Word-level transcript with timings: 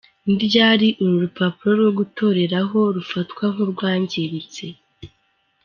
Ni 0.25 0.35
ryari 0.45 0.87
uru 1.03 1.15
rupapuro 1.23 1.73
rwo 1.81 1.91
gutoreraho 1.99 2.77
rufatwa 2.95 3.43
nk’urwangiritse? 3.53 4.65